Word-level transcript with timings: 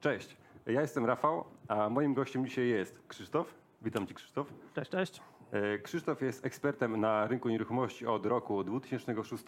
Cześć, 0.00 0.36
ja 0.66 0.80
jestem 0.80 1.06
Rafał, 1.06 1.44
a 1.68 1.88
moim 1.88 2.14
gościem 2.14 2.46
dzisiaj 2.46 2.68
jest 2.68 2.98
Krzysztof. 3.08 3.54
Witam 3.82 4.06
Cię 4.06 4.14
Krzysztof. 4.14 4.46
Cześć, 4.74 4.90
cześć. 4.90 5.20
E, 5.52 5.78
Krzysztof 5.78 6.22
jest 6.22 6.46
ekspertem 6.46 7.00
na 7.00 7.26
rynku 7.26 7.48
nieruchomości 7.48 8.06
od 8.06 8.26
roku 8.26 8.64
2006. 8.64 9.44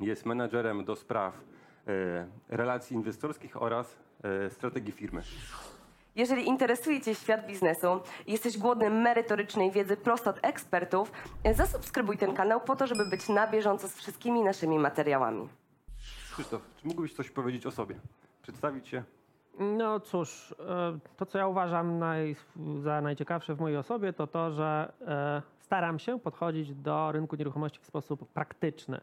Jest 0.00 0.26
menadżerem 0.26 0.84
do 0.84 0.96
spraw 0.96 1.34
e, 1.34 2.26
relacji 2.48 2.96
inwestorskich 2.96 3.62
oraz 3.62 3.96
e, 4.24 4.50
strategii 4.50 4.92
firmy. 4.92 5.22
Jeżeli 6.16 6.46
interesuje 6.48 7.00
Cię 7.00 7.14
świat 7.14 7.46
biznesu 7.46 8.00
i 8.26 8.32
jesteś 8.32 8.58
głodny 8.58 8.90
merytorycznej 8.90 9.70
wiedzy 9.70 9.96
prosto 9.96 10.30
od 10.30 10.38
ekspertów, 10.42 11.12
zasubskrybuj 11.54 12.18
ten 12.18 12.34
kanał 12.34 12.60
po 12.60 12.76
to, 12.76 12.86
żeby 12.86 13.06
być 13.06 13.28
na 13.28 13.46
bieżąco 13.46 13.88
z 13.88 13.96
wszystkimi 13.96 14.42
naszymi 14.42 14.78
materiałami. 14.78 15.48
Krzysztof, 16.32 16.62
czy 16.76 16.86
mógłbyś 16.86 17.14
coś 17.14 17.30
powiedzieć 17.30 17.66
o 17.66 17.70
sobie? 17.70 17.94
Przedstawić 18.42 18.88
się? 18.88 19.04
No 19.58 20.00
cóż, 20.00 20.54
e, 20.60 20.98
to 21.16 21.26
co 21.26 21.38
ja 21.38 21.46
uważam 21.46 21.98
naj, 21.98 22.36
za 22.80 23.00
najciekawsze 23.00 23.54
w 23.54 23.60
mojej 23.60 23.76
osobie, 23.76 24.12
to 24.12 24.26
to, 24.26 24.50
że 24.50 24.92
e, 25.00 25.42
staram 25.58 25.98
się 25.98 26.20
podchodzić 26.20 26.74
do 26.74 27.12
rynku 27.12 27.36
nieruchomości 27.36 27.80
w 27.80 27.86
sposób 27.86 28.28
praktyczny. 28.28 29.00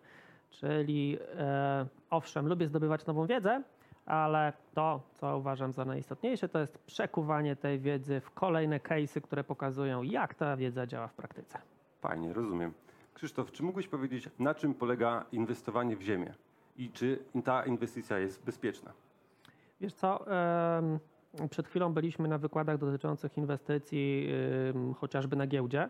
Czyli 0.49 1.17
e, 1.38 1.85
owszem, 2.09 2.47
lubię 2.47 2.67
zdobywać 2.67 3.05
nową 3.05 3.25
wiedzę, 3.25 3.63
ale 4.05 4.53
to, 4.73 5.01
co 5.13 5.38
uważam 5.38 5.73
za 5.73 5.85
najistotniejsze, 5.85 6.49
to 6.49 6.59
jest 6.59 6.77
przekuwanie 6.77 7.55
tej 7.55 7.79
wiedzy 7.79 8.19
w 8.19 8.31
kolejne 8.31 8.79
case'y, 8.79 9.21
które 9.21 9.43
pokazują, 9.43 10.03
jak 10.03 10.33
ta 10.33 10.57
wiedza 10.57 10.88
działa 10.88 11.07
w 11.07 11.13
praktyce. 11.13 11.59
Fajnie, 12.02 12.33
rozumiem. 12.33 12.73
Krzysztof, 13.13 13.52
czy 13.52 13.63
mógłbyś 13.63 13.88
powiedzieć, 13.88 14.29
na 14.39 14.55
czym 14.55 14.73
polega 14.73 15.25
inwestowanie 15.31 15.95
w 15.95 16.02
ziemię 16.02 16.33
i 16.77 16.89
czy 16.91 17.19
ta 17.43 17.66
inwestycja 17.66 18.19
jest 18.19 18.45
bezpieczna? 18.45 18.91
Wiesz 19.81 19.93
co, 19.93 20.25
przed 21.49 21.67
chwilą 21.67 21.93
byliśmy 21.93 22.27
na 22.27 22.38
wykładach 22.38 22.77
dotyczących 22.77 23.38
inwestycji 23.38 24.30
chociażby 24.95 25.35
na 25.35 25.47
giełdzie. 25.47 25.89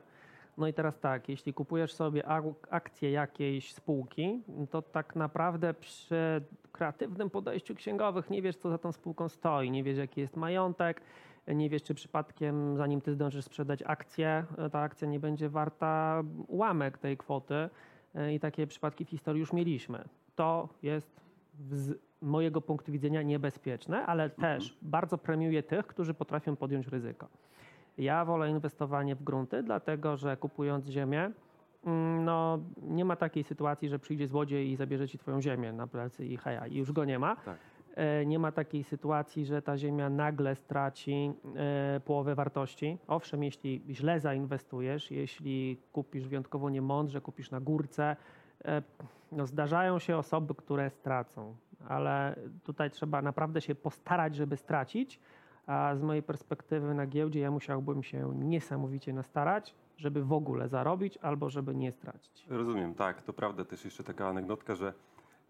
No 0.57 0.67
i 0.67 0.73
teraz 0.73 0.99
tak, 0.99 1.29
jeśli 1.29 1.53
kupujesz 1.53 1.93
sobie 1.93 2.25
ak- 2.25 2.67
akcję 2.69 3.11
jakiejś 3.11 3.73
spółki, 3.73 4.41
to 4.69 4.81
tak 4.81 5.15
naprawdę 5.15 5.73
przy 5.73 6.41
kreatywnym 6.71 7.29
podejściu 7.29 7.75
księgowych 7.75 8.29
nie 8.29 8.41
wiesz, 8.41 8.55
co 8.55 8.69
za 8.69 8.77
tą 8.77 8.91
spółką 8.91 9.29
stoi, 9.29 9.71
nie 9.71 9.83
wiesz, 9.83 9.97
jaki 9.97 10.21
jest 10.21 10.35
majątek, 10.35 11.01
nie 11.47 11.69
wiesz, 11.69 11.83
czy 11.83 11.93
przypadkiem, 11.93 12.77
zanim 12.77 13.01
ty 13.01 13.13
zdążysz 13.13 13.45
sprzedać 13.45 13.83
akcję, 13.85 14.45
ta 14.71 14.79
akcja 14.79 15.07
nie 15.07 15.19
będzie 15.19 15.49
warta 15.49 16.23
ułamek 16.47 16.97
tej 16.97 17.17
kwoty. 17.17 17.69
E, 18.15 18.33
I 18.33 18.39
takie 18.39 18.67
przypadki 18.67 19.05
w 19.05 19.09
historii 19.09 19.39
już 19.39 19.53
mieliśmy. 19.53 20.03
To 20.35 20.69
jest 20.83 21.21
mojego 22.21 22.61
punktu 22.61 22.91
widzenia 22.91 23.21
niebezpieczne, 23.21 24.05
ale 24.05 24.29
też 24.29 24.77
bardzo 24.81 25.17
premiuje 25.17 25.63
tych, 25.63 25.87
którzy 25.87 26.13
potrafią 26.13 26.55
podjąć 26.55 26.87
ryzyko. 26.87 27.27
Ja 27.97 28.25
wolę 28.25 28.49
inwestowanie 28.49 29.15
w 29.15 29.23
grunty, 29.23 29.63
dlatego 29.63 30.17
że 30.17 30.37
kupując 30.37 30.85
ziemię, 30.87 31.31
mm, 31.85 32.25
no, 32.25 32.59
nie 32.81 33.05
ma 33.05 33.15
takiej 33.15 33.43
sytuacji, 33.43 33.89
że 33.89 33.99
przyjdzie 33.99 34.27
złodziej 34.27 34.71
i 34.71 34.75
zabierze 34.75 35.07
ci 35.07 35.17
twoją 35.17 35.41
ziemię 35.41 35.73
na 35.73 35.87
plecy 35.87 36.25
i 36.25 36.37
heja, 36.37 36.67
i 36.67 36.75
już 36.75 36.91
go 36.91 37.05
nie 37.05 37.19
ma. 37.19 37.35
Tak. 37.35 37.57
E, 37.95 38.25
Nie 38.25 38.39
ma 38.39 38.51
takiej 38.51 38.83
sytuacji, 38.83 39.45
że 39.45 39.61
ta 39.61 39.77
ziemia 39.77 40.09
nagle 40.09 40.55
straci 40.55 41.31
e, 41.55 41.99
połowę 42.05 42.35
wartości. 42.35 42.97
Owszem, 43.07 43.43
jeśli 43.43 43.81
źle 43.89 44.19
zainwestujesz, 44.19 45.11
jeśli 45.11 45.77
kupisz 45.91 46.27
wyjątkowo 46.27 46.69
niemądrze, 46.69 47.21
kupisz 47.21 47.51
na 47.51 47.59
górce, 47.59 48.15
e, 48.65 48.81
no 49.31 49.45
zdarzają 49.45 49.99
się 49.99 50.17
osoby, 50.17 50.55
które 50.55 50.89
stracą, 50.89 51.55
ale 51.87 52.35
tutaj 52.63 52.91
trzeba 52.91 53.21
naprawdę 53.21 53.61
się 53.61 53.75
postarać, 53.75 54.35
żeby 54.35 54.57
stracić. 54.57 55.19
A 55.67 55.95
z 55.95 56.01
mojej 56.01 56.23
perspektywy 56.23 56.93
na 56.93 57.07
giełdzie 57.07 57.39
ja 57.39 57.51
musiałbym 57.51 58.03
się 58.03 58.33
niesamowicie 58.35 59.13
nastarać, 59.13 59.75
żeby 59.97 60.23
w 60.23 60.33
ogóle 60.33 60.69
zarobić 60.69 61.17
albo 61.17 61.49
żeby 61.49 61.75
nie 61.75 61.91
stracić. 61.91 62.45
Rozumiem, 62.49 62.95
tak, 62.95 63.21
to 63.21 63.33
prawda. 63.33 63.65
Też 63.65 63.85
jeszcze 63.85 64.03
taka 64.03 64.27
anegdotka, 64.27 64.75
że 64.75 64.93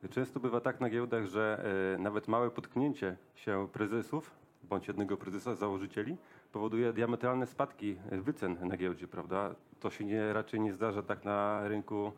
często 0.09 0.39
bywa 0.39 0.61
tak 0.61 0.81
na 0.81 0.89
giełdach, 0.89 1.25
że 1.25 1.65
e, 1.95 1.97
nawet 1.97 2.27
małe 2.27 2.51
potknięcie 2.51 3.17
się 3.35 3.67
prezesów, 3.73 4.31
bądź 4.63 4.87
jednego 4.87 5.17
prezesa, 5.17 5.55
założycieli, 5.55 6.17
powoduje 6.51 6.93
diametralne 6.93 7.47
spadki 7.47 7.95
wycen 8.11 8.67
na 8.67 8.77
giełdzie, 8.77 9.07
prawda? 9.07 9.55
To 9.79 9.89
się 9.89 10.05
nie, 10.05 10.33
raczej 10.33 10.59
nie 10.59 10.73
zdarza 10.73 11.03
tak 11.03 11.25
na 11.25 11.67
rynku 11.67 12.11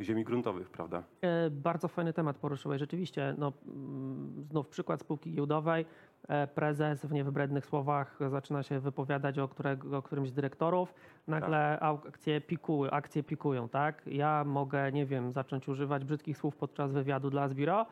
ziemi 0.00 0.24
gruntowych, 0.24 0.70
prawda? 0.70 1.02
E, 1.20 1.50
Bardzo 1.50 1.88
fajny 1.88 2.12
temat 2.12 2.36
poruszyłeś. 2.36 2.80
Rzeczywiście, 2.80 3.34
no, 3.38 3.52
mm, 3.66 4.44
znów 4.50 4.68
przykład 4.68 5.00
spółki 5.00 5.32
giełdowej. 5.32 5.86
E, 6.28 6.46
Prezes 6.46 7.06
w 7.06 7.12
niewybrednych 7.12 7.66
słowach 7.66 8.18
zaczyna 8.30 8.62
się 8.62 8.80
wypowiadać 8.80 9.38
o, 9.38 9.48
którego, 9.48 9.98
o 9.98 10.02
którymś 10.02 10.28
z 10.28 10.32
dyrektorów. 10.32 10.94
Nagle 11.26 11.78
au- 11.80 12.08
akcje, 12.08 12.40
pikują, 12.40 12.90
akcje 12.90 13.22
pikują, 13.22 13.68
tak? 13.68 14.02
Ja 14.06 14.44
mogę, 14.44 14.92
nie 14.92 15.06
wiem, 15.06 15.32
zacząć 15.32 15.68
używać 15.68 16.04
brzydkich 16.04 16.38
słów 16.38 16.56
podczas 16.56 16.92
wywiadu 16.92 17.30
dla 17.30 17.48
Zbiro. 17.48 17.86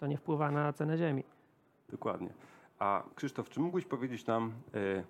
To 0.00 0.06
nie 0.06 0.16
wpływa 0.16 0.50
na 0.50 0.72
cenę 0.72 0.98
ziemi. 0.98 1.24
Dokładnie. 1.88 2.28
A 2.78 3.02
Krzysztof, 3.14 3.48
czy 3.50 3.60
mógłbyś 3.60 3.84
powiedzieć 3.84 4.26
nam, 4.26 4.52
e, 4.74 5.04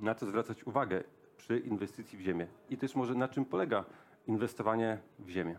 na 0.00 0.14
co 0.14 0.26
zwracać 0.26 0.64
uwagę 0.66 1.02
przy 1.36 1.58
inwestycji 1.58 2.18
w 2.18 2.20
ziemię? 2.20 2.46
I 2.70 2.76
też 2.76 2.96
może 2.96 3.14
na 3.14 3.28
czym 3.28 3.44
polega 3.44 3.84
inwestowanie 4.26 4.98
w 5.18 5.28
ziemię? 5.28 5.56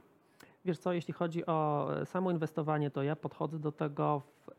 Wiesz 0.66 0.80
co, 0.80 0.94
jeśli 0.94 1.14
chodzi 1.14 1.46
o 1.46 1.90
e, 2.02 2.06
samo 2.06 2.32
inwestowanie, 2.32 2.92
to 2.92 3.04
ja 3.04 3.16
podchodzę 3.16 3.60
do 3.60 3.72
tego 3.72 4.20
w, 4.20 4.50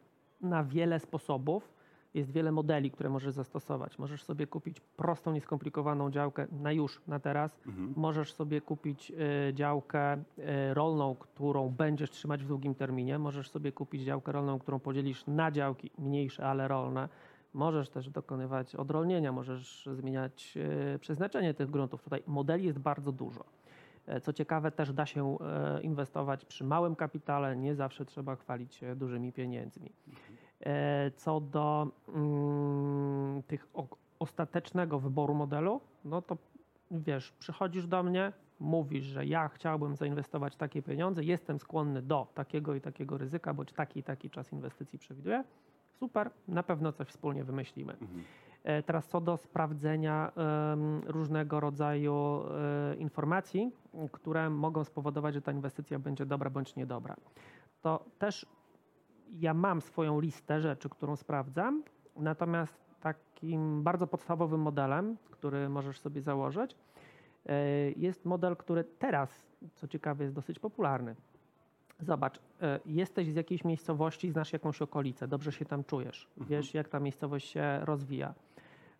na 0.40 0.64
wiele 0.64 1.00
sposobów. 1.00 1.72
Jest 2.14 2.30
wiele 2.30 2.52
modeli, 2.52 2.90
które 2.90 3.10
możesz 3.10 3.34
zastosować. 3.34 3.98
Możesz 3.98 4.22
sobie 4.22 4.46
kupić 4.46 4.80
prostą, 4.80 5.32
nieskomplikowaną 5.32 6.10
działkę 6.10 6.46
na 6.52 6.72
już, 6.72 7.02
na 7.06 7.20
teraz. 7.20 7.58
Możesz 7.96 8.32
sobie 8.32 8.60
kupić 8.60 9.12
e, 9.48 9.54
działkę 9.54 10.12
e, 10.12 10.74
rolną, 10.74 11.14
którą 11.14 11.68
będziesz 11.68 12.10
trzymać 12.10 12.44
w 12.44 12.46
długim 12.46 12.74
terminie. 12.74 13.18
Możesz 13.18 13.50
sobie 13.50 13.72
kupić 13.72 14.02
działkę 14.02 14.32
rolną, 14.32 14.58
którą 14.58 14.78
podzielisz 14.78 15.26
na 15.26 15.50
działki 15.50 15.90
mniejsze, 15.98 16.46
ale 16.46 16.68
rolne. 16.68 17.08
Możesz 17.54 17.88
też 17.88 18.10
dokonywać 18.10 18.76
odrolnienia, 18.76 19.32
możesz 19.32 19.88
zmieniać 19.92 20.58
e, 20.94 20.98
przeznaczenie 20.98 21.54
tych 21.54 21.70
gruntów. 21.70 22.02
Tutaj 22.02 22.22
modeli 22.26 22.64
jest 22.64 22.78
bardzo 22.78 23.12
dużo. 23.12 23.44
E, 24.06 24.20
Co 24.20 24.32
ciekawe, 24.32 24.70
też 24.70 24.92
da 24.92 25.06
się 25.06 25.36
e, 25.40 25.82
inwestować 25.82 26.44
przy 26.44 26.64
małym 26.64 26.96
kapitale, 26.96 27.56
nie 27.56 27.74
zawsze 27.74 28.04
trzeba 28.04 28.36
chwalić 28.36 28.74
się 28.74 28.96
dużymi 28.96 29.32
pieniędzmi. 29.32 29.92
E, 30.60 31.10
Co 31.10 31.40
do 31.40 31.86
mm, 32.08 33.42
tych 33.42 33.68
ostatecznego 34.18 34.98
wyboru 34.98 35.34
modelu, 35.34 35.80
no 36.04 36.22
to 36.22 36.36
wiesz, 36.90 37.32
przychodzisz 37.32 37.86
do 37.86 38.02
mnie, 38.02 38.32
mówisz, 38.60 39.04
że 39.04 39.26
ja 39.26 39.48
chciałbym 39.48 39.96
zainwestować 39.96 40.56
takie 40.56 40.82
pieniądze, 40.82 41.24
jestem 41.24 41.58
skłonny 41.58 42.02
do 42.02 42.26
takiego 42.34 42.74
i 42.74 42.80
takiego 42.80 43.18
ryzyka, 43.18 43.54
bądź 43.54 43.72
taki 43.72 44.00
i 44.00 44.02
taki 44.02 44.30
czas 44.30 44.52
inwestycji 44.52 44.98
przewiduję. 44.98 45.44
Super, 46.00 46.30
na 46.48 46.62
pewno 46.62 46.92
coś 46.92 47.08
wspólnie 47.08 47.44
wymyślimy. 47.44 47.92
E, 47.92 47.96
Teraz 48.86 49.06
co 49.06 49.20
do 49.20 49.36
sprawdzenia 49.36 50.32
różnego 51.06 51.60
rodzaju 51.60 52.14
e, 52.14 52.94
informacji, 52.94 53.72
które 54.12 54.50
mogą 54.50 54.84
spowodować, 54.84 55.34
że 55.34 55.42
ta 55.42 55.52
inwestycja 55.52 55.98
będzie 55.98 56.26
dobra 56.26 56.50
bądź 56.50 56.76
niedobra. 56.76 57.16
To 57.82 58.04
też 58.18 58.46
ja 59.40 59.54
mam 59.54 59.80
swoją 59.80 60.20
listę 60.20 60.60
rzeczy, 60.60 60.88
którą 60.88 61.16
sprawdzam, 61.16 61.82
natomiast 62.16 62.82
takim 63.00 63.82
bardzo 63.82 64.06
podstawowym 64.06 64.60
modelem, 64.60 65.16
który 65.30 65.68
możesz 65.68 66.00
sobie 66.00 66.22
założyć, 66.22 66.76
e, 67.46 67.90
jest 67.90 68.24
model, 68.24 68.56
który 68.56 68.84
teraz, 68.84 69.46
co 69.74 69.88
ciekawe, 69.88 70.24
jest 70.24 70.34
dosyć 70.34 70.58
popularny. 70.58 71.16
Zobacz, 72.00 72.40
e, 72.62 72.80
jesteś 72.86 73.32
z 73.32 73.34
jakiejś 73.34 73.64
miejscowości, 73.64 74.30
znasz 74.30 74.52
jakąś 74.52 74.82
okolicę, 74.82 75.28
dobrze 75.28 75.52
się 75.52 75.64
tam 75.64 75.84
czujesz, 75.84 76.28
wiesz 76.36 76.74
jak 76.74 76.88
ta 76.88 77.00
miejscowość 77.00 77.48
się 77.48 77.80
rozwija. 77.82 78.34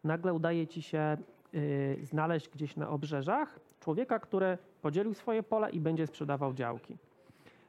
Nagle 0.04 0.34
udaje 0.34 0.66
ci 0.66 0.82
się 0.82 1.16
y, 1.54 1.99
znaleźć 2.02 2.49
gdzieś 2.49 2.76
na 2.76 2.88
obrzeżach 2.88 3.60
człowieka, 3.81 4.19
który 4.19 4.58
podzielił 4.82 5.14
swoje 5.14 5.43
pole 5.43 5.70
i 5.70 5.81
będzie 5.81 6.06
sprzedawał 6.06 6.54
działki. 6.54 6.96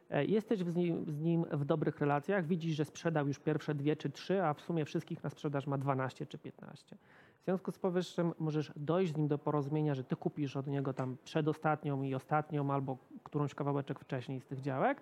E, 0.09 0.25
Jesteś 0.25 0.59
z 0.59 0.75
nim, 0.75 1.05
z 1.07 1.21
nim 1.21 1.45
w 1.51 1.65
dobrych 1.65 1.99
relacjach, 1.99 2.45
widzisz, 2.45 2.75
że 2.75 2.85
sprzedał 2.85 3.27
już 3.27 3.39
pierwsze 3.39 3.75
dwie 3.75 3.95
czy 3.95 4.09
trzy, 4.09 4.43
a 4.43 4.53
w 4.53 4.61
sumie 4.61 4.85
wszystkich 4.85 5.23
na 5.23 5.29
sprzedaż 5.29 5.67
ma 5.67 5.77
12 5.77 6.25
czy 6.25 6.37
15. 6.37 6.97
W 7.41 7.45
związku 7.45 7.71
z 7.71 7.79
powyższym 7.79 8.33
możesz 8.39 8.71
dojść 8.75 9.13
z 9.13 9.17
nim 9.17 9.27
do 9.27 9.37
porozumienia, 9.37 9.95
że 9.95 10.03
ty 10.03 10.15
kupisz 10.15 10.57
od 10.57 10.67
niego 10.67 10.93
tam 10.93 11.17
przedostatnią 11.23 12.03
i 12.03 12.15
ostatnią 12.15 12.71
albo 12.71 12.97
którąś 13.23 13.55
kawałeczek 13.55 13.99
wcześniej 13.99 14.39
z 14.39 14.45
tych 14.45 14.61
działek 14.61 15.01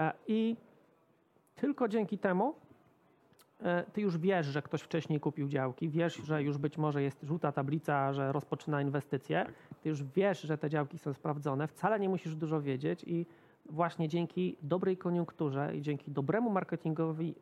E, 0.00 0.12
i 0.26 0.56
tylko 1.54 1.88
dzięki 1.88 2.18
temu 2.18 2.54
ty 3.92 4.00
już 4.00 4.18
wiesz, 4.18 4.46
że 4.46 4.62
ktoś 4.62 4.82
wcześniej 4.82 5.20
kupił 5.20 5.48
działki, 5.48 5.88
wiesz, 5.88 6.14
że 6.14 6.42
już 6.42 6.58
być 6.58 6.78
może 6.78 7.02
jest 7.02 7.22
żółta 7.22 7.52
tablica, 7.52 8.12
że 8.12 8.32
rozpoczyna 8.32 8.82
inwestycje, 8.82 9.46
ty 9.82 9.88
już 9.88 10.02
wiesz, 10.04 10.40
że 10.40 10.58
te 10.58 10.70
działki 10.70 10.98
są 10.98 11.12
sprawdzone, 11.12 11.66
wcale 11.66 12.00
nie 12.00 12.08
musisz 12.08 12.36
dużo 12.36 12.60
wiedzieć 12.60 13.04
i 13.06 13.26
właśnie 13.66 14.08
dzięki 14.08 14.56
dobrej 14.62 14.96
koniunkturze 14.96 15.76
i 15.76 15.82
dzięki 15.82 16.10
dobremu 16.10 16.50
marketingowi 16.50 17.34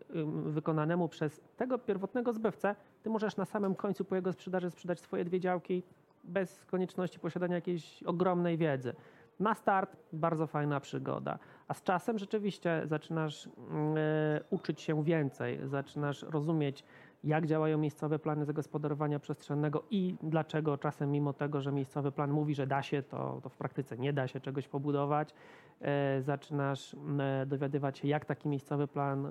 wykonanemu 0.45 1.09
przez 1.09 1.41
tego 1.57 1.79
pierwotnego 1.79 2.33
zbywcę, 2.33 2.75
ty 3.03 3.11
możesz 3.11 3.37
na 3.37 3.45
samym 3.45 3.75
końcu 3.75 4.05
po 4.05 4.17
jego 4.17 4.33
sprzedaży 4.33 4.71
sprzedać 4.71 5.01
swoje 5.01 5.25
dwie 5.25 5.41
działki 5.41 5.83
bez 6.25 6.65
konieczności 6.65 7.19
posiadania 7.19 7.55
jakiejś 7.55 8.03
ogromnej 8.03 8.59
wiedzy. 8.59 8.95
Na 9.41 9.55
start 9.55 9.97
bardzo 10.13 10.47
fajna 10.47 10.81
przygoda, 10.81 11.39
a 11.69 11.75
z 11.75 11.83
czasem 11.83 12.19
rzeczywiście 12.19 12.83
zaczynasz 12.85 13.47
mm, 13.47 13.97
e, 13.97 14.41
uczyć 14.51 14.81
się 14.81 15.05
więcej, 15.05 15.61
zaczynasz 15.65 16.23
rozumieć, 16.23 16.85
jak 17.25 17.47
działają 17.47 17.79
miejscowe 17.79 18.19
plany 18.19 18.45
zagospodarowania 18.45 19.19
przestrzennego 19.19 19.85
i 19.91 20.17
dlaczego 20.23 20.79
czasem 20.79 21.11
mimo 21.11 21.33
tego, 21.33 21.61
że 21.61 21.73
miejscowy 21.73 22.13
plan 22.13 22.31
mówi, 22.31 22.55
że 22.55 22.67
da 22.67 22.83
się, 22.83 23.03
to, 23.03 23.41
to 23.43 23.49
w 23.49 23.57
praktyce 23.57 23.99
nie 23.99 24.13
da 24.13 24.29
się 24.29 24.41
czegoś 24.41 24.69
pobudować. 24.69 25.35
E, 25.81 26.23
zaczynasz 26.23 26.95
m, 26.95 27.21
e, 27.21 27.47
dowiadywać 27.47 27.99
się, 27.99 28.09
jak 28.09 28.25
taki 28.25 28.49
miejscowy 28.49 28.89
plan 28.89 29.29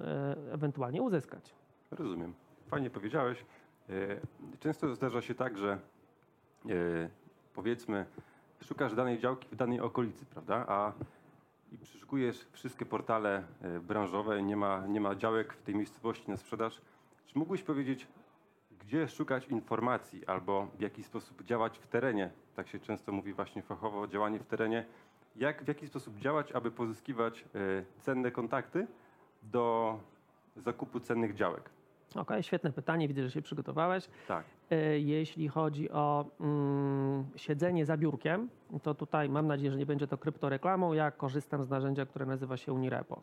ewentualnie 0.51 1.01
uzyskać. 1.01 1.56
Rozumiem. 1.92 2.33
Fajnie 2.68 2.89
powiedziałeś. 2.89 3.45
Często 4.60 4.95
zdarza 4.95 5.21
się 5.21 5.36
tak, 5.36 5.57
że 5.57 5.80
powiedzmy, 7.53 8.06
szukasz 8.63 8.95
danej 8.95 9.19
działki 9.19 9.48
w 9.51 9.56
danej 9.56 9.81
okolicy, 9.81 10.25
prawda? 10.25 10.65
A 10.68 10.94
i 11.71 11.77
przeszukujesz 11.77 12.48
wszystkie 12.51 12.86
portale 12.86 13.44
e, 13.62 13.80
branżowe, 13.80 14.44
nie 14.44 14.56
ma, 14.56 14.88
nie 14.88 15.01
ma 15.01 15.15
działek 15.15 15.54
w 15.54 15.62
tej 15.62 15.75
miejscowości 15.75 16.31
na 16.31 16.38
sprzedaż. 16.38 16.81
Czy 17.25 17.39
mógłbyś 17.39 17.63
powiedzieć, 17.63 18.07
gdzie 18.80 19.07
szukać 19.07 19.48
informacji 19.48 20.25
albo 20.25 20.68
w 20.77 20.81
jaki 20.81 21.04
sposób 21.04 21.44
działać 21.44 21.80
w 21.80 21.88
terenie? 21.88 22.31
Tak 22.56 22.68
się 22.68 22.80
często 22.80 23.12
mówi 23.12 23.33
właśnie 23.33 23.62
fachowo, 23.62 24.07
działanie 24.07 24.39
w 24.39 24.45
terenie. 24.45 24.86
Jak, 25.36 25.63
w 25.63 25.68
jaki 25.68 25.88
sposób 25.88 26.18
działać, 26.18 26.51
aby 26.51 26.71
pozyskiwać 26.71 27.42
e, 27.42 27.45
cenne 28.01 28.31
kontakty 28.31 28.88
do 29.44 30.00
zakupu 30.56 31.00
cennych 31.00 31.33
działek? 31.33 31.76
Okej, 32.15 32.44
świetne 32.44 32.71
pytanie, 32.71 33.07
widzę, 33.07 33.24
że 33.24 33.31
się 33.31 33.42
przygotowałeś. 33.42 34.09
Tak. 34.27 34.45
E, 34.71 35.00
Jeśli 35.00 35.48
chodzi 35.48 35.92
o 35.92 36.25
mm, 36.39 37.25
siedzenie 37.36 37.86
za 37.86 37.98
biurkiem, 37.98 38.50
to 38.83 38.94
tutaj 38.94 39.30
mam 39.30 39.48
nadzieję, 39.48 39.71
że 39.71 39.77
nie 39.77 39.86
będzie 39.86 40.07
to 40.07 40.18
kryptoreklamą. 40.18 40.94
Ja 40.94 41.12
korzystam 41.12 41.63
z 41.63 41.69
narzędzia, 41.69 42.06
które 42.06 42.25
nazywa 42.25 42.57
się 42.57 42.74
Unirepo. 42.74 43.21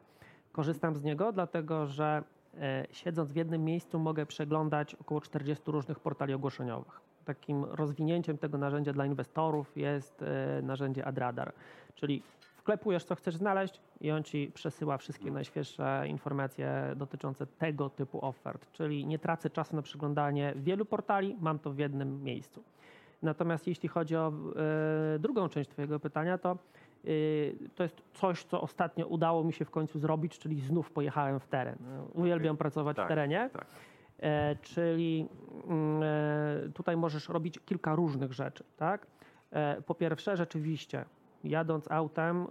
Korzystam 0.53 0.97
z 0.97 1.03
niego, 1.03 1.33
dlatego 1.33 1.87
że 1.87 2.23
e, 2.61 2.87
siedząc 2.91 3.33
w 3.33 3.37
jednym 3.37 3.65
miejscu 3.65 3.99
mogę 3.99 4.27
przeglądać 4.27 4.95
około 4.95 5.21
40 5.21 5.65
różnych 5.67 6.01
portali 6.01 6.35
ogłoszeniowych. 6.35 7.01
Takim 7.25 7.65
rozwinięciem 7.65 8.39
tego 8.39 8.59
narzędzia 8.59 8.93
dla 8.93 9.07
inwestorów 9.07 9.77
jest 9.77 10.23
e, 10.23 10.63
narzędzie 10.63 11.05
Adradar, 11.05 11.53
czyli 11.95 12.23
wklepujesz, 12.65 13.05
co 13.05 13.15
chcesz 13.15 13.37
znaleźć 13.37 13.81
i 14.01 14.11
on 14.11 14.23
ci 14.23 14.51
przesyła 14.55 14.99
wszystkie 14.99 15.31
najświeższe 15.31 16.05
informacje 16.09 16.93
dotyczące 16.97 17.47
tego 17.47 17.91
typu 17.91 18.27
ofert. 18.27 18.73
Czyli 18.73 19.07
nie 19.07 19.19
tracę 19.19 19.51
czasu 19.51 19.77
na 19.77 19.83
przeglądanie 19.83 20.53
wielu 20.57 20.85
portali, 20.85 21.37
mam 21.41 21.59
to 21.59 21.71
w 21.71 21.79
jednym 21.79 22.23
miejscu. 22.23 22.63
Natomiast 23.23 23.67
jeśli 23.67 23.89
chodzi 23.89 24.17
o 24.17 24.33
e, 25.17 25.19
drugą 25.19 25.49
część 25.49 25.71
Twojego 25.71 26.01
pytania, 26.01 26.39
to 26.39 26.51
e, 26.51 26.57
to 27.75 27.83
jest 27.83 28.03
coś, 28.15 28.45
co 28.45 28.61
ostatnio 28.61 29.07
udało 29.07 29.45
mi 29.45 29.53
się 29.53 29.65
w 29.65 29.71
końcu 29.71 29.99
zrobić, 29.99 30.39
czyli 30.39 30.61
znów 30.61 30.91
pojechałem 30.91 31.41
w 31.41 31.47
teren. 31.47 31.77
Uwielbiam 32.13 32.57
pracować 32.57 32.97
Tak, 32.97 33.05
w 33.07 33.09
terenie. 33.09 33.51
tak. 33.53 33.67
E, 34.21 34.57
czyli 34.57 35.29
mm, 35.69 36.73
tutaj 36.73 36.97
możesz 36.97 37.29
robić 37.29 37.59
kilka 37.67 37.95
różnych 37.95 38.33
rzeczy, 38.33 38.65
tak? 38.77 39.07
Po 39.87 39.95
pierwsze, 39.95 40.37
rzeczywiście, 40.37 41.05
jadąc 41.45 41.91
autem, 41.91 42.43
e, 42.43 42.47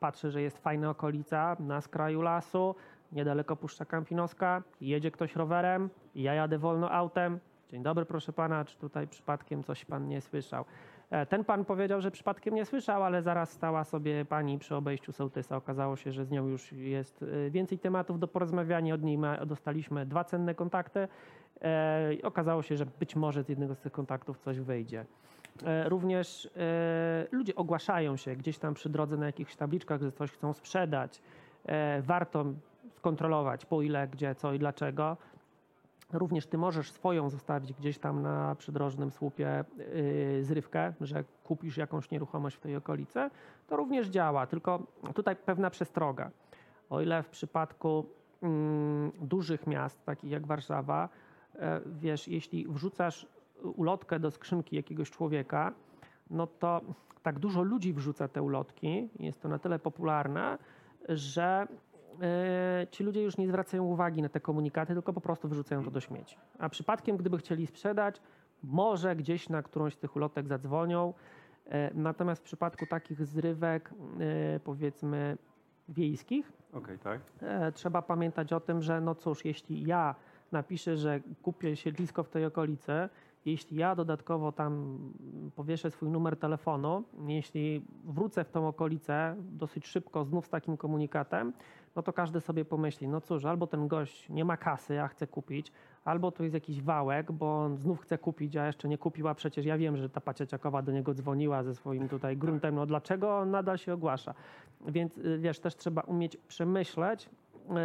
patrzę, 0.00 0.30
że 0.30 0.42
jest 0.42 0.58
fajna 0.58 0.90
okolica 0.90 1.56
na 1.60 1.80
skraju 1.80 2.22
lasu, 2.22 2.74
niedaleko 3.12 3.56
Puszcza 3.56 3.84
Kampinoska, 3.84 4.62
jedzie 4.80 5.10
ktoś 5.10 5.36
rowerem, 5.36 5.90
ja 6.14 6.34
jadę 6.34 6.58
wolno 6.58 6.90
autem. 6.92 7.38
Dzień 7.68 7.82
dobry, 7.82 8.04
proszę 8.04 8.32
pana, 8.32 8.64
czy 8.64 8.78
tutaj 8.78 9.08
przypadkiem 9.08 9.62
coś 9.62 9.84
pan 9.84 10.08
nie 10.08 10.20
słyszał? 10.20 10.64
E, 11.10 11.26
Ten 11.26 11.44
pan 11.44 11.64
powiedział, 11.64 12.00
że 12.00 12.10
przypadkiem 12.10 12.54
nie 12.54 12.64
słyszał, 12.64 13.04
ale 13.04 13.22
zaraz 13.22 13.50
stała 13.50 13.84
sobie 13.84 14.24
pani 14.24 14.58
przy 14.58 14.76
obejściu 14.76 15.12
sołtysa. 15.12 15.56
Okazało 15.56 15.96
się, 15.96 16.12
że 16.12 16.24
z 16.24 16.30
nią 16.30 16.46
już 16.46 16.72
jest 16.72 17.22
e, 17.22 17.50
więcej 17.50 17.78
tematów 17.78 18.18
do 18.18 18.28
porozmawiania. 18.28 18.94
Od 18.94 19.02
niej 19.02 19.18
dostaliśmy 19.46 20.06
dwa 20.06 20.24
cenne 20.24 20.54
kontakty. 20.54 21.08
Okazało 22.22 22.62
się, 22.62 22.76
że 22.76 22.86
być 22.86 23.16
może 23.16 23.42
z 23.44 23.48
jednego 23.48 23.74
z 23.74 23.80
tych 23.80 23.92
kontaktów 23.92 24.38
coś 24.38 24.60
wyjdzie. 24.60 25.06
E, 25.66 25.88
Również 25.88 26.46
e, 26.56 27.26
ludzie 27.32 27.54
ogłaszają 27.54 28.16
się 28.16 28.36
gdzieś 28.36 28.58
tam 28.58 28.74
przy 28.74 28.88
drodze 28.88 29.16
na 29.16 29.26
jakichś 29.26 29.56
tabliczkach, 29.56 30.02
że 30.02 30.12
coś 30.12 30.32
chcą 30.32 30.52
sprzedać. 30.52 31.22
E, 31.66 32.02
Warto 32.02 32.44
skontrolować 32.96 33.66
po 33.66 33.82
ile, 33.82 34.08
gdzie, 34.08 34.34
co 34.34 34.52
i 34.52 34.58
dlaczego. 34.58 35.16
Również 36.12 36.46
ty 36.46 36.58
możesz 36.58 36.92
swoją 36.92 37.30
zostawić 37.30 37.72
gdzieś 37.72 37.98
tam 37.98 38.22
na 38.22 38.54
przydrożnym 38.54 39.10
słupie 39.10 39.64
yy, 39.78 40.44
zrywkę, 40.44 40.92
że 41.00 41.24
kupisz 41.44 41.76
jakąś 41.76 42.10
nieruchomość 42.10 42.56
w 42.56 42.60
tej 42.60 42.76
okolicy. 42.76 43.30
To 43.68 43.76
również 43.76 44.08
działa, 44.08 44.46
tylko 44.46 44.82
tutaj 45.14 45.36
pewna 45.36 45.70
przestroga. 45.70 46.30
O 46.90 47.00
ile 47.00 47.22
w 47.22 47.28
przypadku 47.28 48.06
mm, 48.42 49.12
dużych 49.20 49.66
miast, 49.66 50.04
takich 50.04 50.30
jak 50.30 50.46
Warszawa, 50.46 51.08
e, 51.54 51.80
wiesz, 51.86 52.28
jeśli 52.28 52.66
wrzucasz 52.68 53.26
ulotkę 53.62 54.20
do 54.20 54.30
skrzynki 54.30 54.76
jakiegoś 54.76 55.10
człowieka, 55.10 55.72
no 56.30 56.46
to 56.46 56.80
tak 57.22 57.38
dużo 57.38 57.62
ludzi 57.62 57.92
wrzuca 57.92 58.28
te 58.28 58.42
ulotki, 58.42 59.08
jest 59.18 59.42
to 59.42 59.48
na 59.48 59.58
tyle 59.58 59.78
popularne, 59.78 60.58
że 61.08 61.66
e, 62.22 62.86
ci 62.90 63.04
ludzie 63.04 63.22
już 63.22 63.36
nie 63.38 63.48
zwracają 63.48 63.84
uwagi 63.84 64.22
na 64.22 64.28
te 64.28 64.40
komunikaty, 64.40 64.92
tylko 64.94 65.12
po 65.12 65.20
prostu 65.20 65.48
wyrzucają 65.48 65.84
to 65.84 65.90
do 65.90 66.00
śmieci. 66.00 66.36
A 66.58 66.68
przypadkiem, 66.68 67.16
gdyby 67.16 67.38
chcieli 67.38 67.66
sprzedać, 67.66 68.20
może 68.62 69.16
gdzieś 69.16 69.48
na 69.48 69.62
którąś 69.62 69.94
z 69.94 69.98
tych 69.98 70.16
ulotek 70.16 70.48
zadzwonią. 70.48 71.14
E, 71.66 71.94
Natomiast 71.94 72.40
w 72.40 72.44
przypadku 72.44 72.86
takich 72.86 73.24
zrywek, 73.26 73.90
e, 74.54 74.60
powiedzmy, 74.60 75.38
wiejskich, 75.88 76.52
Okej, 76.72 76.98
tak. 76.98 77.20
trzeba 77.74 78.02
pamiętać 78.02 78.52
o 78.52 78.60
tym, 78.60 78.82
że 78.82 79.00
no 79.00 79.14
cóż, 79.14 79.44
jeśli 79.44 79.86
ja 79.86 80.14
napiszę, 80.52 80.96
że 80.96 81.20
kupię 81.42 81.76
siedlisko 81.76 82.22
w 82.22 82.28
tej 82.28 82.44
okolicy, 82.44 82.92
jeśli 83.44 83.76
ja 83.76 83.94
dodatkowo 83.94 84.52
tam 84.52 84.98
powieszę 85.56 85.90
swój 85.90 86.10
numer 86.10 86.36
telefonu, 86.36 87.04
jeśli 87.26 87.84
wrócę 88.04 88.44
w 88.44 88.50
tą 88.50 88.68
okolicę 88.68 89.36
dosyć 89.38 89.86
szybko 89.86 90.24
znów 90.24 90.46
z 90.46 90.50
takim 90.50 90.76
komunikatem, 90.76 91.52
no 91.96 92.02
to 92.02 92.12
każdy 92.12 92.40
sobie 92.40 92.64
pomyśli, 92.64 93.08
no 93.08 93.20
cóż, 93.20 93.44
albo 93.44 93.66
ten 93.66 93.88
gość 93.88 94.28
nie 94.28 94.44
ma 94.44 94.56
kasy, 94.56 95.00
a 95.00 95.08
chce 95.08 95.26
kupić, 95.26 95.72
albo 96.04 96.32
to 96.32 96.42
jest 96.42 96.54
jakiś 96.54 96.82
wałek, 96.82 97.32
bo 97.32 97.60
on 97.60 97.76
znów 97.76 98.00
chce 98.00 98.18
kupić, 98.18 98.56
a 98.56 98.66
jeszcze 98.66 98.88
nie 98.88 98.98
kupił, 98.98 99.28
a 99.28 99.34
przecież 99.34 99.66
ja 99.66 99.78
wiem, 99.78 99.96
że 99.96 100.08
ta 100.08 100.20
pacieciakowa 100.20 100.82
do 100.82 100.92
niego 100.92 101.14
dzwoniła 101.14 101.62
ze 101.62 101.74
swoim 101.74 102.08
tutaj 102.08 102.36
gruntem, 102.36 102.74
no 102.74 102.86
dlaczego 102.86 103.38
on 103.38 103.50
nadal 103.50 103.78
się 103.78 103.94
ogłasza? 103.94 104.34
Więc 104.86 105.18
y, 105.18 105.38
wiesz, 105.38 105.60
też 105.60 105.76
trzeba 105.76 106.00
umieć 106.00 106.36
przemyśleć 106.36 107.30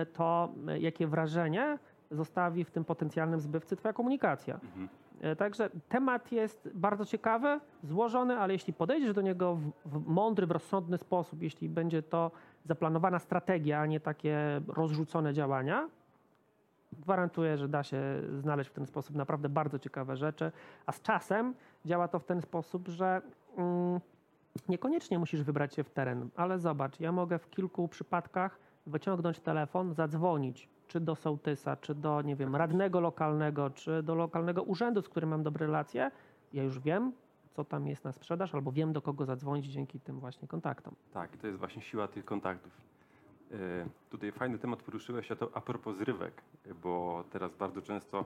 y, 0.03 0.05
to, 0.05 0.49
y, 0.69 0.79
jakie 0.79 1.07
wrażenie 1.07 1.79
zostawi 2.11 2.63
w 2.63 2.71
tym 2.71 2.85
potencjalnym 2.85 3.39
zbywcy 3.39 3.75
twoja 3.75 3.93
komunikacja. 3.93 4.55
E, 4.55 5.04
Także 5.37 5.69
temat 5.89 6.31
jest 6.31 6.69
bardzo 6.73 7.05
ciekawy, 7.05 7.59
złożony, 7.83 8.37
ale 8.37 8.53
jeśli 8.53 8.73
podejdziesz 8.73 9.13
do 9.13 9.21
niego 9.21 9.55
w, 9.55 9.71
w 9.85 10.07
mądry, 10.07 10.47
w 10.47 10.51
rozsądny 10.51 10.97
sposób, 10.97 11.41
jeśli 11.41 11.69
będzie 11.69 12.03
to 12.03 12.31
zaplanowana 12.65 13.19
strategia, 13.19 13.79
a 13.79 13.85
nie 13.85 13.99
takie 13.99 14.61
rozrzucone 14.67 15.33
działania, 15.33 15.89
gwarantuję, 16.99 17.57
że 17.57 17.67
da 17.67 17.83
się 17.83 18.01
znaleźć 18.39 18.69
w 18.69 18.73
ten 18.73 18.85
sposób 18.85 19.15
naprawdę 19.15 19.49
bardzo 19.49 19.79
ciekawe 19.79 20.17
rzeczy. 20.17 20.51
A 20.85 20.91
z 20.91 21.01
czasem 21.01 21.53
działa 21.85 22.07
to 22.07 22.19
w 22.19 22.25
ten 22.25 22.41
sposób, 22.41 22.87
że 22.87 23.21
mm, 23.57 23.99
niekoniecznie 24.69 25.19
musisz 25.19 25.43
wybrać 25.43 25.75
się 25.75 25.83
w 25.83 25.89
teren, 25.89 26.29
ale 26.35 26.59
zobacz, 26.59 26.99
ja 26.99 27.11
mogę 27.11 27.39
w 27.39 27.49
kilku 27.49 27.87
przypadkach 27.87 28.59
wyciągnąć 28.87 29.39
telefon, 29.39 29.93
zadzwonić 29.93 30.69
czy 30.87 30.99
do 30.99 31.15
sołtysa, 31.15 31.75
czy 31.75 31.95
do, 31.95 32.21
nie 32.21 32.35
wiem, 32.35 32.55
radnego 32.55 32.99
lokalnego, 32.99 33.69
czy 33.69 34.03
do 34.03 34.15
lokalnego 34.15 34.63
urzędu, 34.63 35.01
z 35.01 35.09
którym 35.09 35.29
mam 35.29 35.43
dobre 35.43 35.65
relacje. 35.65 36.11
Ja 36.53 36.63
już 36.63 36.79
wiem, 36.79 37.11
co 37.51 37.63
tam 37.63 37.87
jest 37.87 38.03
na 38.03 38.11
sprzedaż, 38.11 38.55
albo 38.55 38.71
wiem, 38.71 38.93
do 38.93 39.01
kogo 39.01 39.25
zadzwonić 39.25 39.65
dzięki 39.65 39.99
tym 39.99 40.19
właśnie 40.19 40.47
kontaktom. 40.47 40.95
Tak, 41.13 41.35
i 41.35 41.37
to 41.37 41.47
jest 41.47 41.59
właśnie 41.59 41.81
siła 41.81 42.07
tych 42.07 42.25
kontaktów. 42.25 42.71
E, 43.51 43.55
Tutaj 44.09 44.31
fajny 44.31 44.59
temat 44.59 44.83
poruszyłeś, 44.83 45.31
a 45.31 45.35
to 45.35 45.49
a 45.53 45.61
propos 45.61 45.97
zrywek, 45.97 46.41
bo 46.83 47.23
teraz 47.31 47.55
bardzo 47.55 47.81
często 47.81 48.25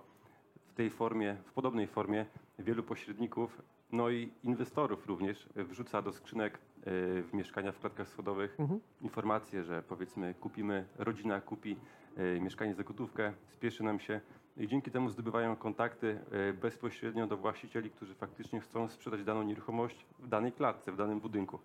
w 0.65 0.73
tej 0.73 0.89
formie, 0.89 1.37
w 1.45 1.53
podobnej 1.53 1.87
formie 1.87 2.25
wielu 2.59 2.83
pośredników, 2.83 3.61
no 3.91 4.09
i 4.09 4.31
inwestorów 4.43 5.07
również 5.07 5.49
wrzuca 5.55 6.01
do 6.01 6.13
skrzynek 6.13 6.59
w 6.85 7.29
mieszkania 7.33 7.71
w 7.71 7.79
klatkach 7.79 8.07
schodowych 8.09 8.59
Mhm. 8.59 8.79
informacje, 9.01 9.63
że 9.63 9.83
powiedzmy 9.83 10.33
kupimy, 10.39 10.85
rodzina 10.97 11.41
kupi 11.41 11.77
e, 12.17 12.39
mieszkanie 12.39 12.75
za 12.75 12.83
gotówkę, 12.83 13.33
spieszy 13.47 13.83
nam 13.83 13.99
się 13.99 14.21
i 14.57 14.67
dzięki 14.67 14.91
temu 14.91 15.09
zdobywają 15.09 15.55
kontakty 15.55 16.19
e, 16.31 16.53
bezpośrednio 16.53 17.27
do 17.27 17.37
właścicieli, 17.37 17.89
którzy 17.89 18.15
faktycznie 18.15 18.59
chcą 18.59 18.89
sprzedać 18.89 19.23
daną 19.23 19.43
nieruchomość 19.43 20.05
w 20.19 20.27
danej 20.27 20.51
klatce, 20.51 20.91
w 20.91 20.95
danym 20.95 21.19
budynku. 21.19 21.59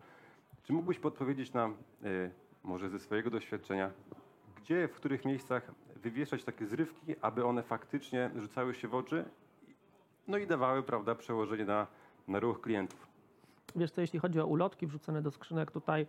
Czy 0.63 0.73
mógłbyś 0.73 0.99
podpowiedzieć 0.99 1.53
nam, 1.53 1.77
może 2.63 2.89
ze 2.91 2.99
swojego 2.99 3.31
doświadczenia, 3.31 3.91
gdzie, 4.57 4.89
w 4.89 4.93
których 4.95 5.25
miejscach 5.25 5.71
wywieszać 5.97 6.45
takie 6.45 6.67
zrywki, 6.67 7.15
aby 7.21 7.45
one 7.45 7.63
faktycznie 7.63 8.31
rzucały 8.37 8.75
się 8.75 8.89
w 8.89 8.95
oczy, 8.95 9.25
no 10.29 10.39
i 10.39 10.47
dawały, 10.47 10.83
prawda, 10.83 11.15
przełożenie 11.15 11.65
na, 11.65 11.87
na 12.29 12.41
ruch 12.41 12.61
klientów. 12.61 13.14
Wiesz 13.77 13.91
co, 13.91 14.01
jeśli 14.01 14.19
chodzi 14.19 14.41
o 14.41 14.47
ulotki 14.47 14.87
wrzucone 14.87 15.23
do 15.23 15.31
skrzynek, 15.31 15.71
tutaj 15.71 16.07